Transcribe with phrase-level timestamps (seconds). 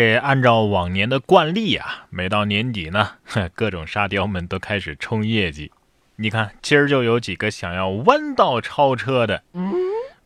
[0.00, 3.10] 这按照往年的惯例啊，每到年底呢，
[3.54, 5.70] 各种沙雕们都开始冲业绩。
[6.16, 9.42] 你看，今儿就有几个想要弯道超车的。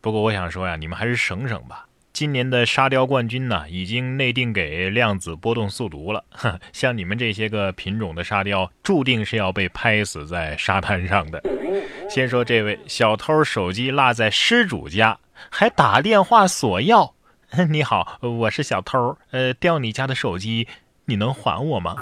[0.00, 1.86] 不过我想说呀，你们还是省省吧。
[2.12, 6.22] 今年的沙雕冠军呢，已经内定给量子波动速读了。
[6.72, 11.42] 像你们这些个品种的沙雕，注定是要被拍死在沙滩上的。
[12.08, 15.18] 先说这位小偷，手机落在失主家，
[15.50, 17.12] 还打电话索要。
[17.70, 20.66] 你好，我是小偷，呃，掉你家的手机，
[21.04, 21.94] 你能还我吗？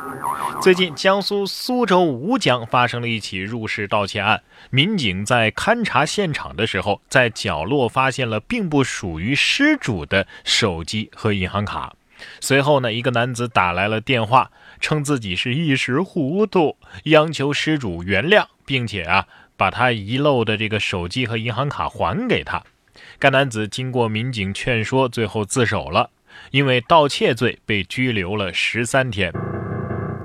[0.63, 11.95] 最近，江苏苏州吴江发生了一起入室盗窃案，民警在勘察现场的时候，在角落发现了并不属于失主的手机和银行卡。
[12.41, 14.51] 随后呢，一个男子打来了电话，
[14.81, 19.27] 称自己是一时糊涂，央求失主原谅，并且啊，
[19.59, 22.63] 把他遗漏的这个手机和银行卡还给他。
[23.23, 26.11] 该男子经过民警劝说，最后自首了，
[26.51, 29.33] 因为盗窃罪被拘留了十三天。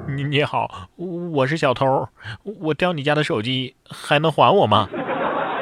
[0.07, 2.09] 你你好，我是小偷，
[2.41, 4.89] 我掉你家的手机，还能还我吗？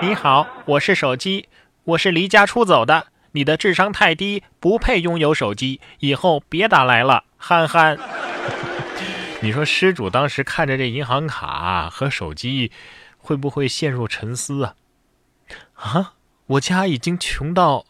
[0.02, 1.50] 你好，我是手机，
[1.84, 8.00] 我是离家出走的，你的智商太低，不配拥有手机，以后别打来了，憨憨。
[9.44, 12.72] 你说失主当时看着这银行卡和手机，
[13.18, 14.76] 会不会陷入沉思啊？
[15.74, 16.14] 啊？
[16.48, 17.86] 我家已经穷到，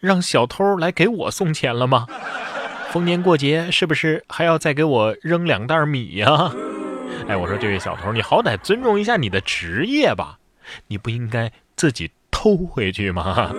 [0.00, 2.06] 让小偷来给我送钱了吗？
[2.90, 6.52] 逢年过节是不是还要再给我扔两袋米呀？
[7.28, 10.38] 哎，我说这位小偷，你好歹尊重一下你的职业吧，
[10.88, 13.52] 你不应该自己偷回去吗？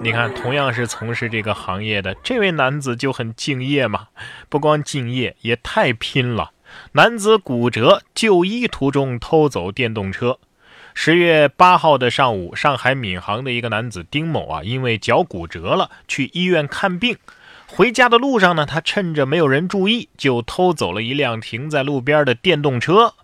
[0.00, 4.08] 你看，同样是从事这个行业的这位男子就很敬业嘛，
[4.48, 6.52] 不光敬业，也太拼了。
[6.92, 10.38] 男子骨折就医途中偷走电动车。
[10.94, 17.16] 十月八号的上午，上海闵行的一个男子丁某啊，因为脚骨折了，去医院看病。
[17.66, 23.14] 回家的路上呢，他趁着没有人注意，就偷走了一辆停在路边的电动车。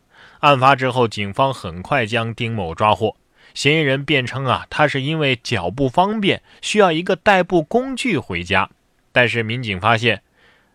[0.40, 3.16] 案发之后，警方很快将丁某抓获。
[3.54, 8.70] 嫌疑人辩称啊，他是因为脚不方便，需要一个代步工具回家。
[9.12, 10.22] 但是民警发现，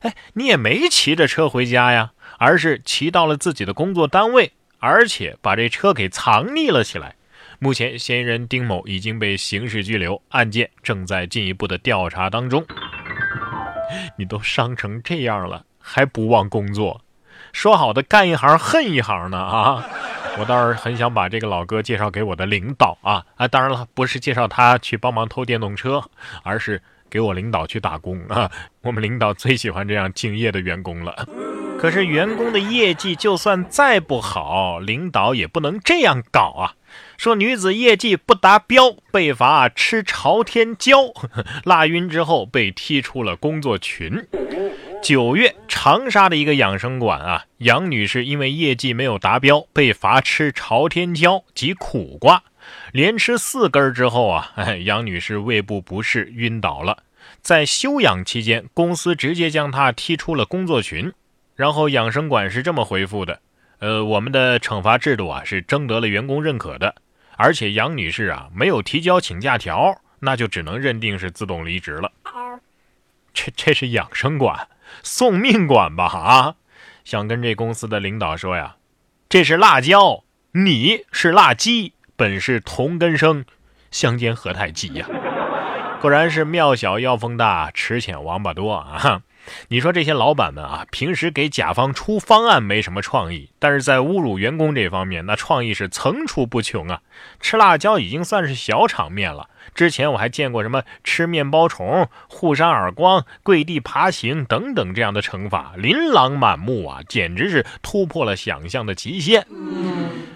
[0.02, 4.52] 哎，你也没骑着车回家呀，而是骑到了自己的工作单位。
[4.84, 7.16] 而且把这车给藏匿了起来。
[7.58, 12.66] 目前，嫌疑人丁某已经被刑事拘留，案件正在进一步的调查当中。
[14.18, 17.00] 你都伤成这样了，还不忘工作？
[17.54, 19.38] 说好的干一行恨一行呢？
[19.38, 19.88] 啊！
[20.38, 23.48] 我倒是很想把这个老哥介绍给我的领导啊啊！
[23.48, 26.04] 当然了，不是介绍他去帮忙偷电动车，
[26.44, 28.52] 而是给我领导去打工啊！
[28.82, 31.26] 我们领导最喜欢这样敬业的员工了。
[31.84, 36.80] 可是员工的业绩就算再不好，领导也不能这样搞啊！
[37.18, 41.12] 说女子业绩不达标，被罚吃朝天椒，
[41.66, 44.26] 辣晕之后被踢出了工作群。
[45.04, 52.44] 九月，长沙的一个养生馆啊，杨女士因为业绩没有达标，被罚吃朝天椒及苦瓜，
[52.94, 54.54] 连吃四根之后啊，
[54.86, 57.00] 杨女士胃部不适晕倒了，
[57.42, 61.12] 在休养期间，公司直接将她踢出了工作群。
[61.56, 63.40] 然后养生馆是这么回复的
[63.80, 66.96] ：“呃，我们的惩罚制度啊是征得了员工认可的，
[67.38, 72.12] 而且杨女士啊没有提交请假条，那就只能认定是自动离职了。
[73.34, 74.68] 这这是养生馆，
[75.04, 76.06] 送命馆吧？
[76.06, 76.56] 啊，
[77.04, 78.78] 想跟这公司的领导说呀，
[79.30, 83.46] 这是辣椒，你是辣鸡，本是同根生，
[83.92, 85.08] 相煎何太急呀？
[86.00, 89.22] 果然是庙小妖风大，池浅王八多啊！”
[89.68, 97.02] 你说这些老板们啊，平时给甲方出方案没什么创意，但是在侮辱员工这方面，那创意是层出不穷啊！
[97.40, 109.46] 吃辣椒已经算是小场面了，之前我还见过什么吃面包虫、互扇耳光、跪地爬行等等这样的惩罚，琳琅满目啊，简直是突破了想象的极限。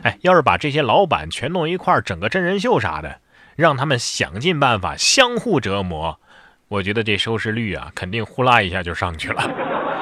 [0.04, 3.20] 哎，要是把这些老板全弄一块儿整个真人秀啥的，
[3.56, 6.20] 让他们想尽办法相互折磨。
[6.70, 9.50] 我觉得这收视率啊，肯定呼啦一下就上去了。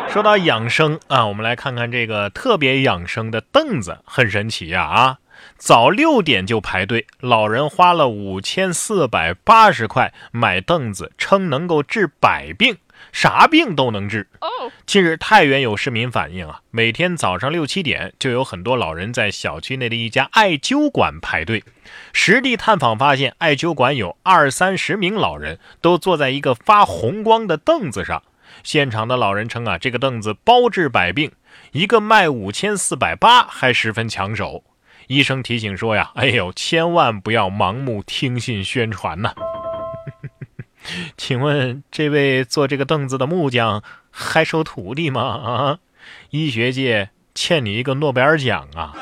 [0.09, 5.17] 说到养生啊，我们来看看这个特别养生的凳子，很神奇呀啊！
[5.57, 12.77] 早六点就排队，老人花了五千四百八十块买凳子，称能够治百病。
[13.11, 14.27] 啥病都能治。
[14.85, 21.63] 近日，太原有市民反映啊，每天早上六七点就有很多老人在小区内的一家艾灸馆排队。
[22.13, 28.21] 实地探访发现，艾灸馆有二三十名老人都坐在一个发红光的凳子上。
[28.63, 31.31] 现场的老人称啊，这个凳子包治百病，
[31.71, 34.63] 一个卖五千四百八，还十分抢手。
[35.07, 39.33] 医生提醒说呀，哎呦，千万不要盲目听信宣传呐。
[41.17, 45.21] 请问这位坐这个凳子的木匠还收徒弟吗？
[45.21, 45.79] 啊，
[46.29, 48.93] 医学界欠你一个诺贝尔奖啊！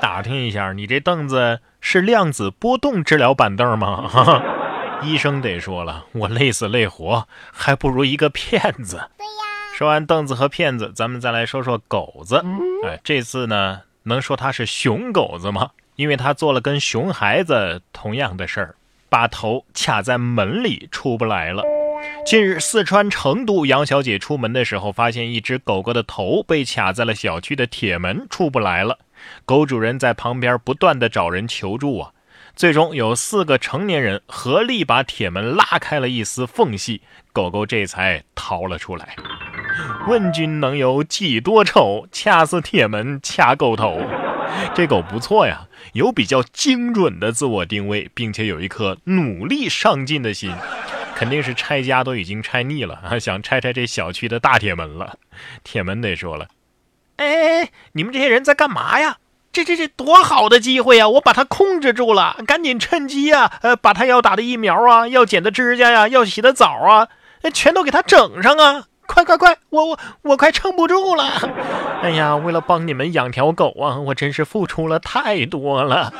[0.00, 4.10] 打听一下，你这凳子是量子波动治疗板凳吗？
[5.02, 8.96] 医生得说了，我累死累活，还不如一个骗子。
[9.16, 9.30] 对呀。
[9.74, 12.44] 说完凳子和骗子，咱们再来说说狗子。
[12.84, 15.70] 哎，这次呢，能说他是熊狗子吗？
[15.96, 18.74] 因为他做了跟熊孩子同样的事儿，
[19.10, 21.62] 把头卡在门里出不来了。
[22.24, 28.98] 近日，四川成都杨小姐出门的时候，发现一只狗狗的头被卡在了小区的铁门，出不来了。
[29.44, 32.12] 狗主人在旁边不断的找人求助啊，
[32.56, 37.02] 最终有四个成年人合力把铁门拉开了一丝缝隙，
[37.34, 39.16] 狗狗这才逃了出来。
[40.08, 42.06] 问君能有几多愁？
[42.10, 44.00] 恰似铁门掐狗头。
[44.74, 50.52] 这狗不错呀，有比较精准的自我定位，并且有一颗努力上进的心，
[51.14, 55.16] 肯定是拆家都已经拆腻了啊， 想拆拆这小区的大铁门了。
[55.64, 56.48] 铁门得说了，
[57.16, 59.18] 哎，你们这些人在干嘛呀？
[59.52, 61.08] 这这这多好的机会呀！
[61.08, 67.08] 我把它控制住了，赶紧趁机啊，呃，把他要打的疫苗啊，要剪的指甲呀，要洗的澡啊，
[67.52, 68.84] 全都给它整上啊！
[69.10, 69.56] 快快快！
[69.70, 71.24] 我我我快撑不住了！
[72.00, 76.12] 哎呀，为了帮你们养条狗啊，我真是付出了太多了。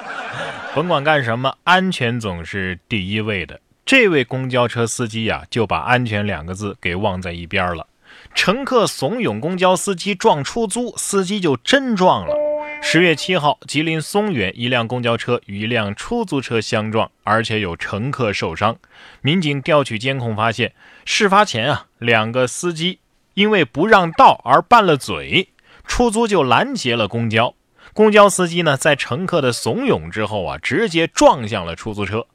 [0.74, 3.60] 甭管干什么，安全总是第一位的。
[3.86, 7.86] 这位公交车司机呀，就把“安全”两个字给忘在一边了。
[8.34, 12.34] 乘客怂恿公交司机撞出租，司机就真撞了。
[12.82, 18.76] 十月七号，吉林松原一辆公交车与一辆出租车相撞，而且有乘客受伤。
[19.20, 20.72] 民警调取监控发现，
[21.04, 22.98] 事发前啊，两个司机
[23.34, 25.50] 因为不让道而拌了嘴，
[25.86, 27.54] 出租就拦截了公交。
[27.92, 32.26] 公交司机呢，在乘客的怂恿之后啊，直接撞向了出租车。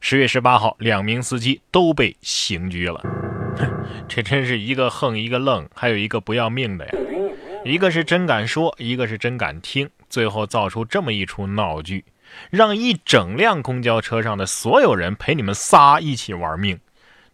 [0.00, 3.00] 十月十八号，两名司机都被刑拘了。
[4.08, 6.92] 这真是一个横一个愣，还有一个不要命的呀！
[7.64, 12.04] 一个是真敢说，一个是真敢听，最后造出这么一出闹剧，
[12.50, 16.80] 让一整辆公交车上的所有人陪你们仨一起玩命。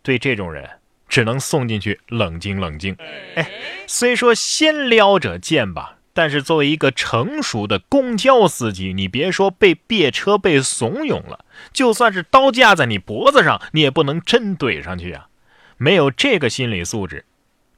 [0.02, 0.68] 对这种人，
[1.08, 2.94] 只能送进去冷静冷静。
[3.36, 3.50] 哎，
[3.86, 15.28] 虽说先撩者贱吧，但是作为一个成熟的公交司机，你别说被别车被怂恿了，就算是刀架在你脖子上，你也不能真怼上去啊！
[15.78, 17.24] 没有这个心理素质，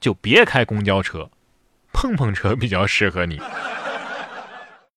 [0.01, 1.31] 就别开公交车。
[1.93, 3.41] 碰碰车比较适合你。